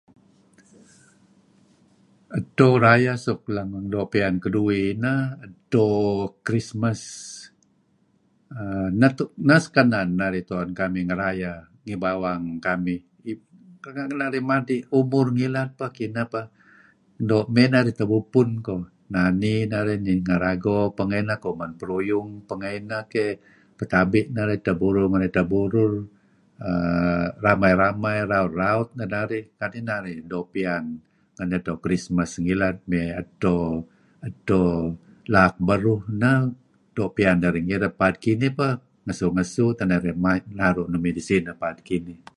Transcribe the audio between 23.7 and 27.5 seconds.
petabi' neh narih edteh burur ngen edteh burur, err...